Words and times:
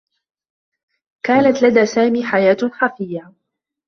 كانت 1.25 1.63
لدى 1.63 1.85
سامي 1.85 2.23
حياة 2.25 2.57
خفيّة. 2.71 3.33